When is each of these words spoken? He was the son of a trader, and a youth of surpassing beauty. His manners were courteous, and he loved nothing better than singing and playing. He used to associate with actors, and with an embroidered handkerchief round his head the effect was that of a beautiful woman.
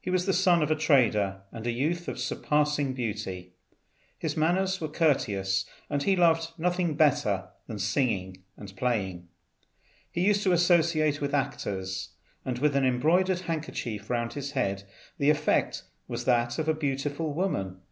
He 0.00 0.08
was 0.08 0.24
the 0.24 0.32
son 0.32 0.62
of 0.62 0.70
a 0.70 0.74
trader, 0.74 1.42
and 1.52 1.66
a 1.66 1.70
youth 1.70 2.08
of 2.08 2.18
surpassing 2.18 2.94
beauty. 2.94 3.52
His 4.18 4.38
manners 4.38 4.80
were 4.80 4.88
courteous, 4.88 5.66
and 5.90 6.02
he 6.02 6.16
loved 6.16 6.58
nothing 6.58 6.94
better 6.94 7.50
than 7.66 7.78
singing 7.78 8.42
and 8.56 8.74
playing. 8.74 9.28
He 10.10 10.24
used 10.26 10.42
to 10.44 10.52
associate 10.52 11.20
with 11.20 11.34
actors, 11.34 12.14
and 12.42 12.58
with 12.58 12.74
an 12.74 12.86
embroidered 12.86 13.40
handkerchief 13.40 14.08
round 14.08 14.32
his 14.32 14.52
head 14.52 14.84
the 15.18 15.28
effect 15.28 15.82
was 16.08 16.24
that 16.24 16.58
of 16.58 16.66
a 16.66 16.72
beautiful 16.72 17.34
woman. 17.34 17.82